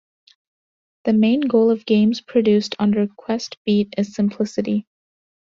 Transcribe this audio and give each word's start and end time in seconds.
The 1.05 1.13
main 1.13 1.41
goal 1.41 1.69
of 1.69 1.85
games 1.85 2.21
produced 2.21 2.73
under 2.79 3.05
Quest 3.05 3.59
Beat 3.67 3.93
is 3.99 4.15
simplicity. 4.15 4.87